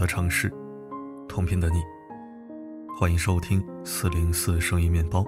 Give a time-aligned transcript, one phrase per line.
[0.00, 0.50] 的城市，
[1.28, 1.82] 同频的你，
[2.98, 5.22] 欢迎收听四零四声音面包，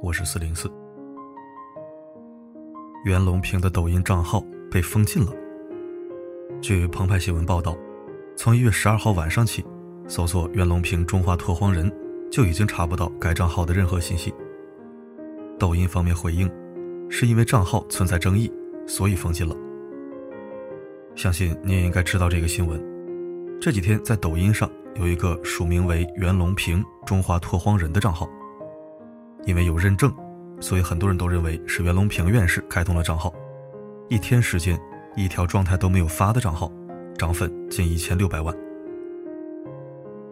[0.00, 0.70] 我是四零四。
[3.04, 4.40] 袁隆平的抖音账号
[4.70, 5.32] 被封禁了。
[6.60, 7.76] 据澎湃新闻报道，
[8.36, 9.66] 从一月十二号晚上起，
[10.06, 11.92] 搜索袁隆平中华拓荒人，
[12.30, 14.32] 就已经查不到该账号的任何信息。
[15.58, 16.48] 抖音方面回应，
[17.10, 18.52] 是因为账号存在争议，
[18.86, 19.56] 所以封禁了。
[21.16, 22.93] 相信你也应该知道这个新闻。
[23.64, 28.28] 这几天在抖音上有一个署名为“袁隆平中华拓荒人”的账号，
[29.46, 30.14] 因为有认证，
[30.60, 33.32] 所以很多人都认为是袁隆平院士开通了账号。
[34.10, 34.78] 一天时间，
[35.16, 36.70] 一条状态都没有发的账号，
[37.16, 38.54] 涨粉近一千六百万。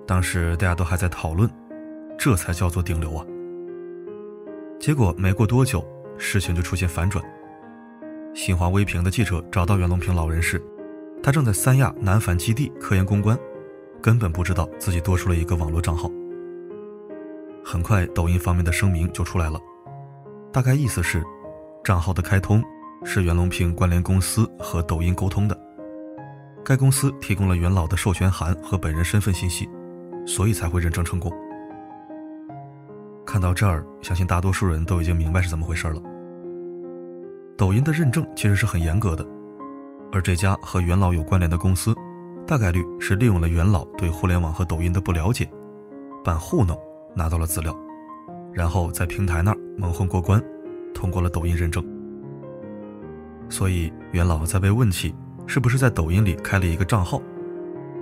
[0.06, 1.48] 当时大家都还在讨论，
[2.18, 3.24] 这才叫做顶流啊！
[4.78, 5.82] 结果没过多久，
[6.18, 7.24] 事情就出现反转。
[8.34, 10.62] 新华微评的记者找到袁隆平老人时，
[11.22, 13.38] 他正在三亚南繁基地科研攻关，
[14.02, 16.10] 根本不知道自己多出了一个网络账号。
[17.64, 19.60] 很快，抖音方面的声明就出来了，
[20.52, 21.22] 大概意思是，
[21.84, 22.60] 账号的开通
[23.04, 25.56] 是袁隆平关联公司和抖音沟通的，
[26.64, 29.68] 该公司提供了袁老的授权函和本人身份信息，
[30.26, 31.32] 所以才会认证成功。
[33.24, 36.02] 看到这儿，相信大多数人都已经明白是怎么回事了。
[37.56, 39.24] 抖音的认证其实是很严格的。
[40.12, 41.94] 而这家和元老有关联的公司，
[42.46, 45.50] 大概率是利用了元老对互联网和抖音的不了解，
[46.22, 46.78] 扮糊弄
[47.16, 47.74] 拿到了资料，
[48.52, 50.42] 然后在平台那儿蒙混过关，
[50.92, 51.82] 通过了抖音认证。
[53.48, 55.14] 所以元老在被问起
[55.46, 57.20] 是不是在抖音里开了一个账号，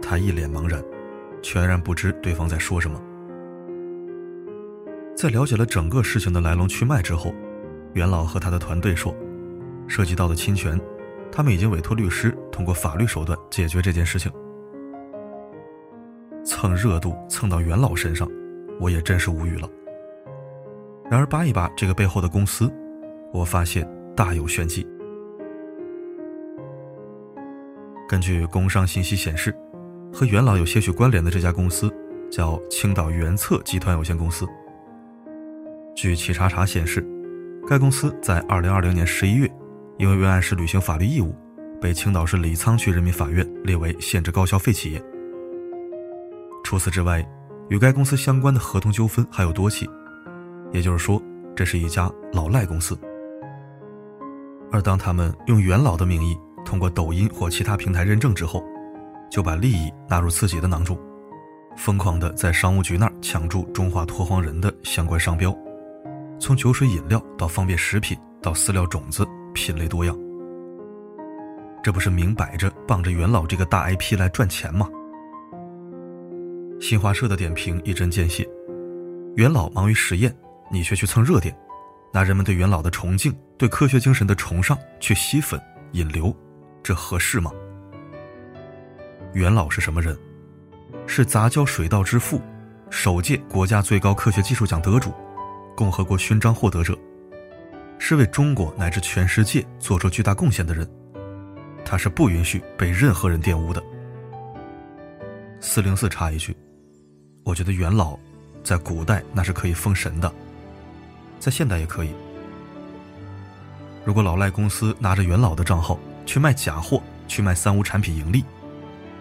[0.02, 0.82] 他一脸茫然，
[1.42, 3.00] 全然不知对方在说什么。
[5.16, 7.32] 在了解了整个事情的来龙去脉之后，
[7.92, 9.14] 元老和他的团队说，
[9.86, 10.80] 涉及到的侵权。
[11.32, 14.30] 他们已经委托律师通过法律手段解决这件事情。
[16.44, 18.28] 蹭热度蹭到元老身上，
[18.80, 19.68] 我也真是无语了。
[21.10, 22.72] 然而扒一扒这个背后的公司，
[23.32, 23.86] 我发现
[24.16, 24.86] 大有玄机。
[28.08, 29.54] 根据工商信息显示，
[30.12, 31.92] 和元老有些许关联的这家公司
[32.30, 34.46] 叫青岛元策集团有限公司。
[35.94, 37.06] 据企查查显示，
[37.68, 39.50] 该公司在二零二零年十一月。
[40.00, 41.36] 因为未按时履行法律义务，
[41.78, 45.04] 被青岛市李沧区人民法院列为限制高消费企业。
[46.64, 47.22] 除此之外，
[47.68, 49.86] 与该公司相关的合同纠纷还有多起，
[50.72, 51.22] 也就是说，
[51.54, 52.98] 这是一家老赖公司。
[54.72, 56.34] 而当他们用元老的名义
[56.64, 58.64] 通过抖音或其他平台认证之后，
[59.30, 60.98] 就把利益纳入自己的囊中，
[61.76, 65.54] 疯狂的在商务局那儿抢注“中华拓荒人”的相关商标，
[66.38, 69.28] 从酒水饮料到方便食品到饲料种子。
[69.52, 70.16] 品类多样，
[71.82, 74.88] 这不是明摆着傍着元老这个大 IP 来赚钱吗？
[76.80, 78.48] 新华社的点评一针见血：
[79.36, 80.34] 元老忙于实验，
[80.70, 81.54] 你却去蹭热点，
[82.12, 85.60] 拿人们对元老的崇敬、对科学精神的崇尚去吸粉
[85.92, 86.34] 引流，
[86.82, 87.50] 这合适吗？
[89.34, 90.16] 元老是什么人？
[91.06, 92.40] 是杂交水稻之父，
[92.88, 95.12] 首届国家最高科学技术奖得主，
[95.76, 96.96] 共和国勋章获得者。
[98.02, 100.88] 是为中国乃至全世界做出巨大贡献的人，
[101.84, 103.80] 他是不允许被任何人玷污的。
[105.60, 106.56] 四零四插一句，
[107.44, 108.18] 我觉得元老
[108.64, 110.32] 在古代那是可以封神的，
[111.38, 112.10] 在现代也可以。
[114.02, 118.42] 如果老赖公司拿着元老的账号去卖假货、去卖三无产品盈利，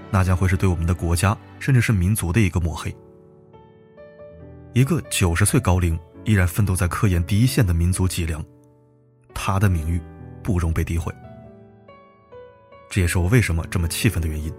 [0.09, 2.95] 那将会是对我们的国家甚至是民族的一个抹黑。
[4.73, 8.43] 一个九十岁高龄依然奋斗在科研第一线的民族脊梁。
[9.41, 10.01] 他的名誉
[10.43, 11.15] 不容被诋毁，
[12.89, 14.53] 这也是我为什么这么气愤的原因。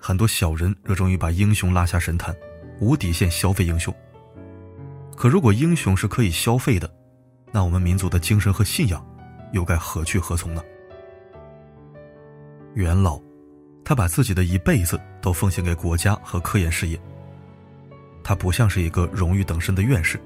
[0.00, 2.34] 很多小人热衷于把英雄拉下神坛，
[2.80, 3.94] 无底线消费英雄。
[5.14, 6.90] 可如果英雄是可以消费的，
[7.52, 9.06] 那我们民族的精神和信仰
[9.52, 10.64] 又该何去何从呢？
[12.72, 13.20] 元老，
[13.84, 16.98] 他把自己的一辈子都奉献给国家和科研事业。
[18.22, 20.18] 他不像是一个荣誉等身的院士，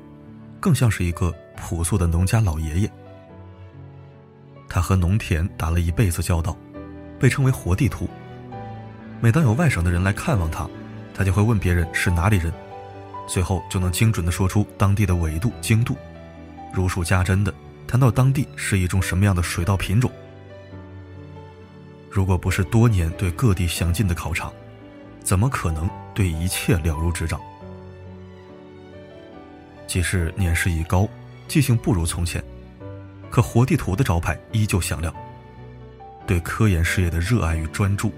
[0.60, 2.92] 更像是一个朴素的农家老爷爷。
[4.68, 6.56] 他和农田打了一辈子交道，
[7.18, 8.08] 被称为活地图。
[9.20, 10.68] 每当有外省的人来看望他，
[11.14, 12.52] 他就会问别人是哪里人，
[13.26, 15.96] 最后就能精准的说出当地的纬度、经度，
[16.72, 17.52] 如数家珍的
[17.86, 20.10] 谈到当地是一种什么样的水稻品种。
[22.10, 24.52] 如果不是多年对各地详尽的考察，
[25.22, 27.40] 怎么可能对一切了如指掌？
[29.86, 31.08] 即使年事已高，
[31.48, 32.42] 记性不如从前。
[33.30, 35.14] 可活地图的招牌依旧响亮。
[36.26, 38.12] 对科研事业的热爱与专注，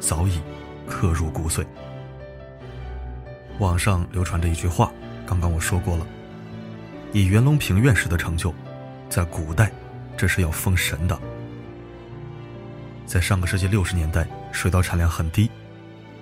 [0.00, 0.40] 早已
[0.88, 1.64] 刻入骨髓。
[3.58, 4.90] 网上流传着一句话，
[5.26, 6.06] 刚刚我说过了，
[7.12, 8.54] 以袁隆平院士的成就，
[9.08, 9.70] 在古代
[10.16, 11.18] 这是要封神的。
[13.04, 15.50] 在上个世纪六十年代，水稻产量很低，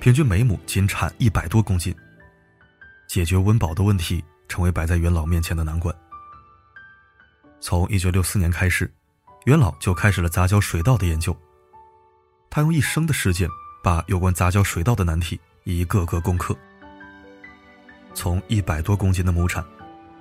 [0.01, 1.95] 平均每亩仅产一百多公斤。
[3.07, 5.95] 解决温饱的问题成为摆在袁老面前的难关。
[7.61, 8.91] 从一九六四年开始，
[9.45, 11.37] 袁老就开始了杂交水稻的研究。
[12.49, 13.49] 他用一生的时间，
[13.83, 16.57] 把有关杂交水稻的难题一个个攻克。
[18.15, 19.65] 从一百多公斤的亩产，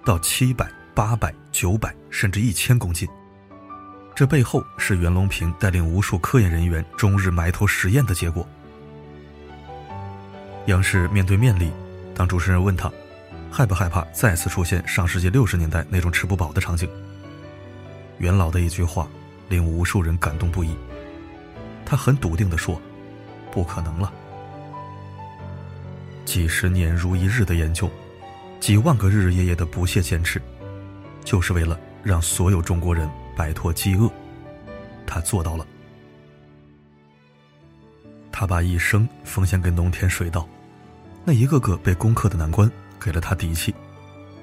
[0.05, 3.07] 到七百、八百、九百，甚至一千公斤。
[4.13, 8.45] 这背后是袁隆平带领无数科研人员终日埋头实验的结果。
[10.65, 11.71] 央视面对面里，
[12.13, 12.91] 当主持人问他，
[13.49, 16.87] 害不害怕再次出现上世纪六十年代那种吃不饱的场景？
[18.19, 19.07] 袁老的一句话，
[19.49, 20.75] 令无数人感动不已。
[21.85, 22.79] 他很笃定地说
[23.51, 24.13] ：“不可能了。”
[26.23, 27.89] 几十年如一日的研究，
[28.59, 30.39] 几万个日日夜夜的不懈坚持，
[31.25, 33.09] 就是为了让所有中国人。
[33.39, 34.11] 摆脱饥饿，
[35.07, 35.65] 他做到了。
[38.33, 40.45] 他把一生奉献给农田水稻，
[41.23, 42.69] 那一个个被攻克的难关
[42.99, 43.73] 给了他底气，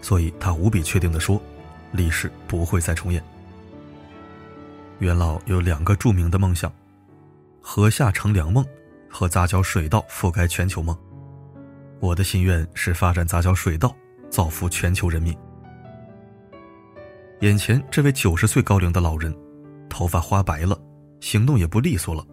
[0.01, 1.39] 所以他无比确定地说
[1.93, 3.23] ：“历史不会再重演。”
[4.99, 6.73] 袁老有两个著名的梦想：
[7.61, 8.65] 禾下乘凉梦
[9.11, 10.97] 和杂交水稻覆盖全球梦。
[12.01, 13.95] 我的心愿是发展杂交水稻，
[14.31, 15.37] 造福全球人民。
[17.41, 19.37] 眼前这位九十岁高龄的老人，
[19.91, 20.79] 头发花白了，
[21.21, 22.25] 行动也不利索了，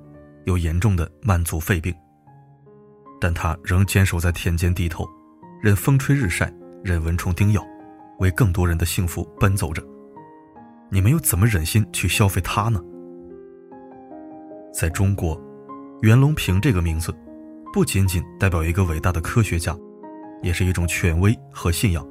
[0.45, 1.93] 有严重的慢阻肺病。
[3.19, 5.05] 但他仍坚守在田间地头，
[5.61, 7.61] 任风吹日晒，任蚊虫叮咬，
[8.19, 9.83] 为更多人的幸福奔走着。
[10.93, 12.79] 你们又怎么忍心去消费他呢？
[14.71, 15.41] 在中国，
[16.03, 17.11] 袁隆平这个名字，
[17.73, 19.75] 不仅仅代表一个伟大的科学家，
[20.43, 22.07] 也是一种权威和信仰。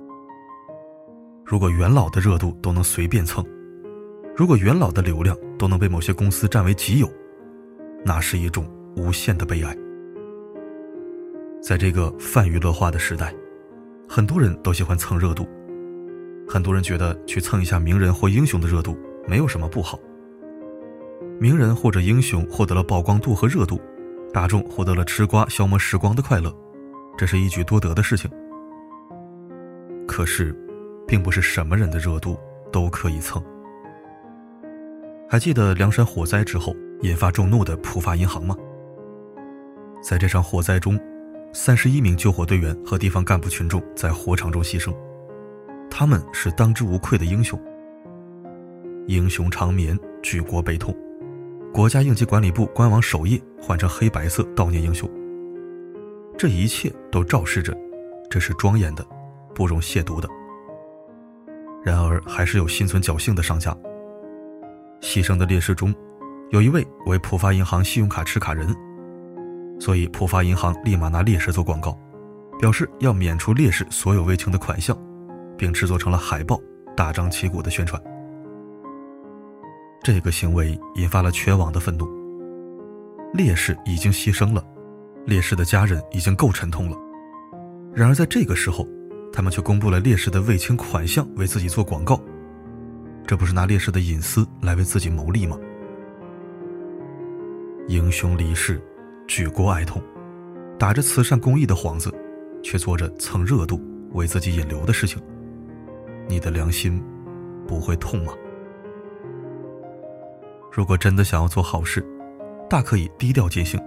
[1.44, 3.46] 如果元老的热度都能随便蹭，
[4.36, 7.08] 如果元老的流量都能被某些公司占为己有，
[8.04, 9.78] 那是一种无限的悲哀。
[11.62, 13.32] 在这个泛娱乐化的时代，
[14.08, 15.46] 很多人都喜欢蹭热度，
[16.52, 18.94] 很多人觉得去蹭一下名人或英雄的热度
[19.26, 19.98] 没有什么不好。
[21.40, 23.80] 名人或者英雄获得了曝光度和热度，
[24.34, 26.54] 大众获得了吃瓜消磨时光的快乐，
[27.16, 28.30] 这是一举多得的事情。
[30.06, 30.54] 可是。
[31.04, 32.38] 并不是什么人的热度
[32.72, 33.42] 都可以蹭。
[35.28, 38.56] 还记得凉山火灾之后引发众怒的浦发银行吗？
[40.02, 40.98] 在这场火灾中，
[41.52, 44.94] 三十一名救火队员和地方干部群众在火场中牺牲，
[45.94, 47.60] 他们是当之无愧的英雄。
[49.08, 50.96] 英雄长眠，举国悲痛。
[51.70, 55.08] 国家应急管理部官网首页换成黑白色悼念英雄。
[56.38, 57.76] 这一切都昭示着，
[58.30, 59.06] 这是庄严的，
[59.54, 60.26] 不容亵渎的。
[61.84, 63.76] 然而，还是有心存侥幸的商家。
[65.02, 65.94] 牺牲的烈士中，
[66.52, 68.74] 有一位为浦发银行信用卡持卡人，
[69.78, 71.98] 所以浦发银行立马拿烈士做广告，
[72.58, 74.96] 表示要免除烈士所有未清的款项，
[75.62, 76.60] 并制作成了海报，
[76.96, 78.02] 大张旗鼓的宣传。
[80.02, 82.04] 这个行为引发了全网的愤怒。
[83.32, 84.66] 烈士已经牺牲了，
[85.24, 86.96] 烈士的家人已经够沉痛了，
[87.94, 88.84] 然而在这个时候。
[89.32, 92.20] 他们却公布了烈士的未清款项，为自己做广告，
[93.26, 95.56] 这不是拿烈士的隐私来为自己谋利吗？
[97.88, 98.78] 英雄离世，
[99.26, 100.02] 举国哀痛，
[100.78, 102.12] 打着慈善公益的幌子，
[102.62, 103.80] 却做着蹭热度、
[104.12, 105.18] 为自己引流的事情，
[106.28, 107.02] 你的良心
[107.66, 108.32] 不会痛吗？
[110.70, 112.02] 如果真的想要做好事，
[112.68, 113.78] 大可以低调进行，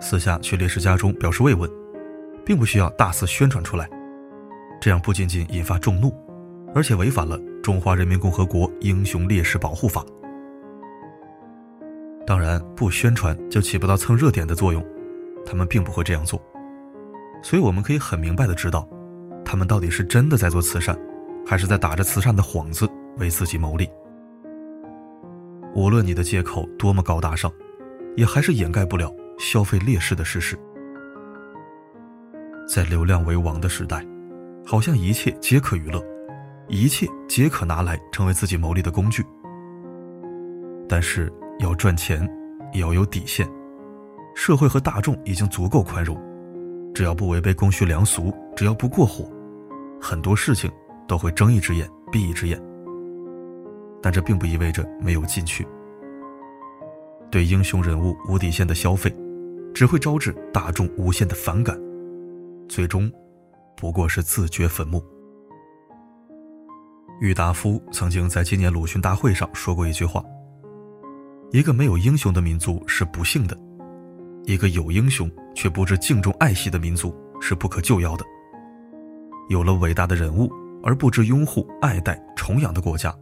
[0.00, 1.70] 私下去烈士家中表示慰问，
[2.44, 3.88] 并不需要大肆宣传出来。
[4.80, 6.12] 这样不仅仅引发众怒，
[6.74, 10.00] 而且违反了《中华人民共和国英雄烈士保护法》。
[12.26, 14.82] 当然，不宣传就起不到蹭热点的作用，
[15.44, 16.40] 他们并不会这样做。
[17.42, 18.88] 所以，我们可以很明白的知道，
[19.44, 20.98] 他们到底是真的在做慈善，
[21.46, 23.88] 还是在打着慈善的幌子为自己谋利。
[25.74, 27.52] 无论你的借口多么高大上，
[28.16, 30.58] 也还是掩盖不了消费劣势的事实。
[32.68, 34.04] 在流量为王的时代。
[34.64, 36.00] 好像一切皆可娱乐，
[36.68, 39.20] 一切皆可拿来成为自己牟利的工具。
[40.88, 42.24] 但是要赚钱，
[42.72, 43.44] 也要有底线。
[44.36, 46.16] 社会和大众已经足够宽容，
[46.94, 49.28] 只要不违背公序良俗，只要不过火，
[50.00, 50.70] 很多事情
[51.06, 52.60] 都会睁一只眼闭一只眼。
[54.02, 55.66] 但这并不意味着没有禁区。
[57.30, 59.14] 对英雄人物无底线的消费，
[59.72, 61.80] 只会招致大众无限的反感，
[62.68, 63.10] 最终
[63.76, 65.02] 不过是自掘坟墓。
[67.20, 70.22] 郁达夫曾经在今年鲁迅大会上说过一句话
[71.52, 73.56] ：“一个没有英雄的民族是不幸的，
[74.44, 78.24] 一个有英雄却不知敬重爱惜的民族是不可救药的。
[79.48, 80.50] 有了伟大的人物
[80.82, 83.14] 而不知拥护、爱戴、崇仰的国家，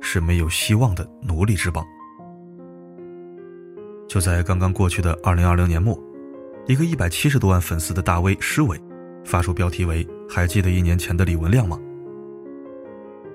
[0.00, 1.84] 是没有希望的奴隶之邦。”
[4.08, 5.98] 就在刚刚过去的二零二零年末，
[6.66, 8.80] 一个一百七十多万粉丝的大 V 施伟，
[9.24, 11.78] 发出标题为“还记得一年前的李文亮吗？”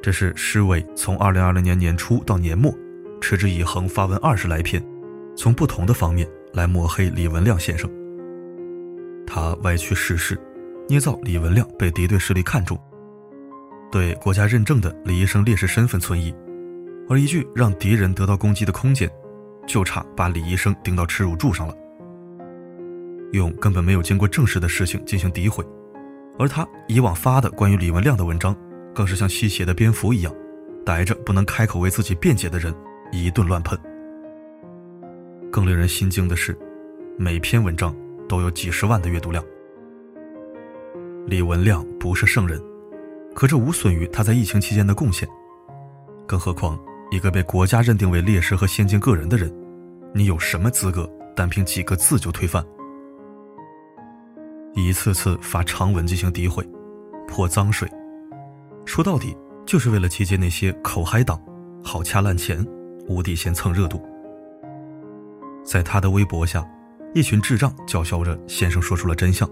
[0.01, 2.73] 这是施伟从二零二零年年初到年末，
[3.21, 4.83] 持之以恒发文二十来篇，
[5.35, 7.89] 从不同的方面来抹黑李文亮先生。
[9.25, 10.37] 他歪曲事实，
[10.89, 12.77] 捏造李文亮被敌对势力看中，
[13.93, 16.33] 对国家认证的李医生烈士身份存疑，
[17.07, 19.07] 而一句让敌人得到攻击的空间。
[19.67, 21.75] 就差把李医生钉到耻辱柱上了，
[23.31, 25.63] 用根本没有经过证实的事情进行诋毁，
[26.37, 28.53] 而他以往发的关于李文亮的文章，
[28.95, 30.35] 更是像吸血的蝙蝠一样，
[30.83, 32.75] 逮着不能开口为自己辩解的人
[33.11, 33.77] 一顿乱喷。
[35.51, 36.57] 更令人心惊的是，
[37.15, 37.95] 每篇文章
[38.27, 39.41] 都有几十万的阅读量。
[41.27, 42.61] 李文亮不是圣人，
[43.35, 45.27] 可这无损于他在疫情期间的贡献，
[46.27, 46.79] 更何况。
[47.11, 49.53] 一个被国家认定为烈士和先进个人的人，
[50.15, 52.65] 你有什么资格单凭几个字就推翻？
[54.73, 56.67] 一次次发长文进行诋毁、
[57.27, 57.87] 泼脏水，
[58.83, 61.39] 说到底就是为了集结那些口嗨党，
[61.83, 62.65] 好掐烂钱、
[63.07, 64.01] 无底线蹭热度。
[65.63, 66.67] 在他的微博下，
[67.13, 69.47] 一群智障叫嚣着：“先生说出了真相。”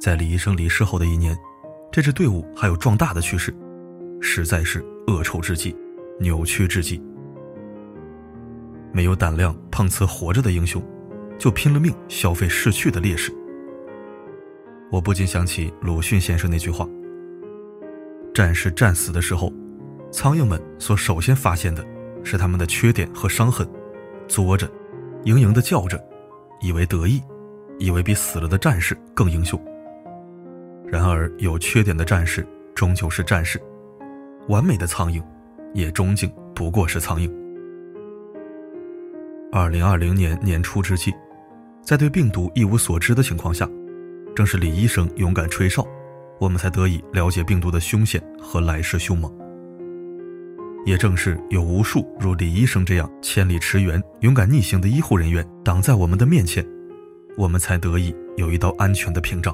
[0.00, 1.36] 在李医生离世后的一年，
[1.94, 3.54] 这支队伍还有壮大的趋势，
[4.20, 5.72] 实在是恶臭至极。
[6.18, 7.00] 扭曲至极，
[8.92, 10.82] 没有胆量碰瓷活着的英雄，
[11.38, 13.32] 就拼了命消费逝去的烈士。
[14.90, 16.84] 我不禁想起鲁迅先生那句话
[18.34, 19.52] ：“战士战死的时候，
[20.10, 21.86] 苍蝇们所首先发现的
[22.24, 23.64] 是他们的缺点和伤痕，
[24.26, 24.68] 作着，
[25.22, 26.04] 嘤嘤的叫着，
[26.60, 27.22] 以为得意，
[27.78, 29.64] 以为比死了的战士更英雄。
[30.86, 33.60] 然而，有缺点的战士终究是战士，
[34.48, 35.22] 完美的苍蝇。”
[35.74, 37.28] 也终究不过是苍蝇。
[39.50, 41.12] 二零二零年年初之际，
[41.82, 43.68] 在对病毒一无所知的情况下，
[44.36, 45.84] 正是李医生勇敢吹哨，
[46.38, 49.36] 我们才得以了解病毒的凶险和来势凶猛。
[50.86, 56.64] 也正是有无数如李医生这样千里驰援、勇敢逆行的医护人员挡在我们的面前，
[57.36, 59.52] 我们才得以有一道安全的屏障。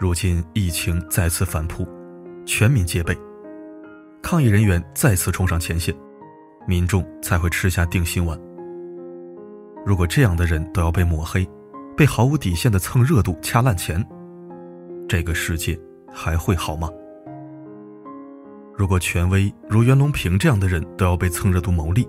[0.00, 1.86] 如今疫情再次反扑，
[2.46, 3.14] 全民戒备。
[4.22, 5.94] 抗疫人员再次冲上前线，
[6.66, 8.40] 民众才会吃下定心丸。
[9.84, 11.46] 如果这样的人都要被抹黑，
[11.98, 14.02] 被毫无底线的蹭热度、掐烂钱，
[15.06, 15.78] 这个世界
[16.10, 16.88] 还会好吗？
[18.74, 22.08] 如果权威如袁隆平这样的人都要被蹭热度牟利，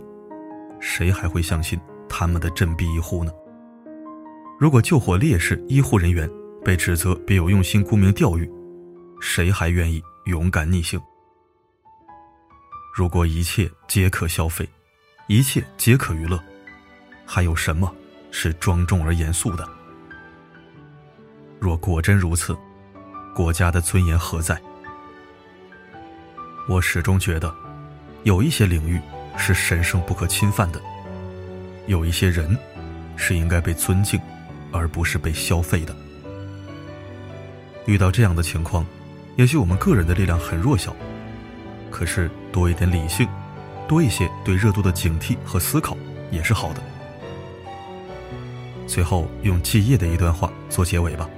[0.80, 3.34] 谁还会相信他们的振臂一呼呢？
[4.58, 6.30] 如果救火烈士、医护人员
[6.64, 8.50] 被指责别有用心、沽名钓誉，
[9.20, 11.02] 谁还愿意勇敢逆行？
[12.94, 14.68] 如果一切皆可消费，
[15.28, 16.40] 一切皆可娱乐，
[17.26, 17.92] 还有什么
[18.30, 19.68] 是庄重而严肃的？
[21.60, 22.56] 若果真如此，
[23.34, 24.62] 国家的尊严何在？
[26.70, 27.54] 我始终觉得，
[28.24, 29.02] 有一些领域
[29.36, 30.80] 是神圣不可侵犯的，
[31.88, 32.56] 有一些人
[33.16, 34.20] 是应该被尊敬，
[34.72, 35.96] 而不是被消费的。
[37.86, 38.86] 遇到这样的情况，
[39.36, 40.96] 也许我们个人的力量很弱小。
[41.90, 43.28] 可是多一点理性，
[43.88, 45.98] 多一些对热度的警惕和思考
[46.32, 46.82] 也是好的。
[48.88, 51.30] 最后用季夜的一段话做结尾吧：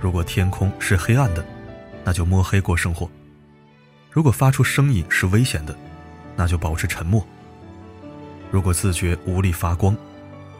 [0.00, 1.44] 如果天空是黑暗的，
[2.04, 3.08] 那就摸黑过生活；
[4.10, 5.76] 如果发出声音是危险的，
[6.36, 7.22] 那就保持沉默；
[8.50, 9.96] 如果自觉无力发光，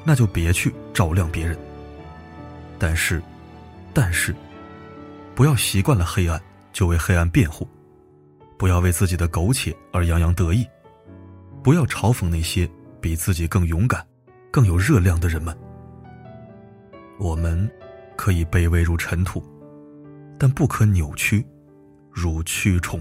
[0.03, 1.57] 那就别去照亮别人。
[2.79, 3.23] 但是，
[3.95, 4.35] 但是，
[5.35, 7.67] 不要习惯了黑暗就为黑暗辩护。
[8.59, 10.67] 不要为自己的苟且而洋洋得意，
[11.63, 12.69] 不要嘲讽那些
[13.01, 14.05] 比自己更勇敢、
[14.51, 15.57] 更有热量的人们。
[17.19, 17.71] 我们
[18.17, 19.43] 可以卑微如尘土，
[20.39, 21.47] 但不可扭曲
[22.11, 23.01] 如蛆虫。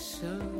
[0.00, 0.59] 的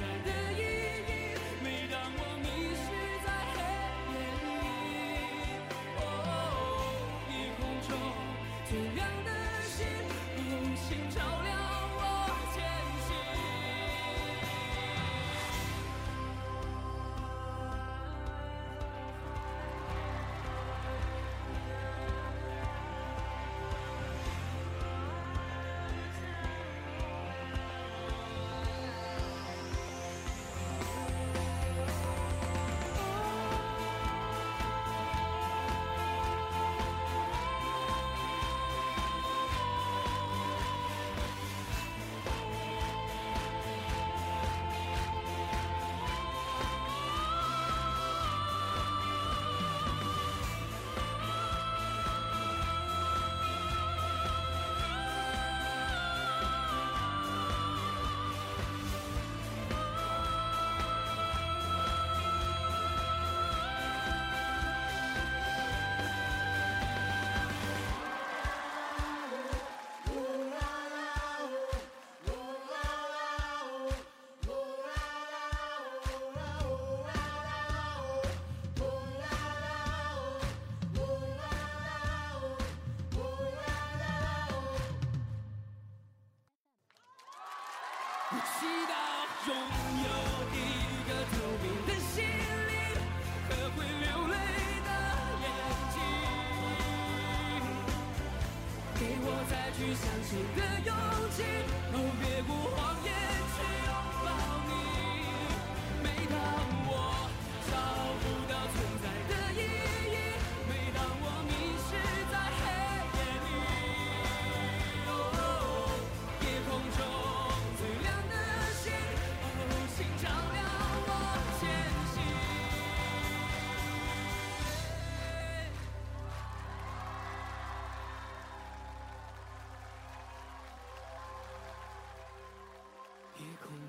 [0.00, 0.51] 到
[88.58, 88.94] 祈祷
[89.46, 89.50] 拥
[90.04, 90.08] 有
[90.52, 90.56] 一
[91.08, 92.14] 个透明的心
[92.68, 92.72] 灵
[93.48, 94.34] 和会流泪
[94.86, 94.90] 的
[95.42, 95.44] 眼
[95.92, 95.96] 睛，
[98.94, 100.90] 给我再去相信的勇
[101.30, 101.38] 气，
[101.92, 103.06] 哦，越过谎言
[103.56, 103.56] 去。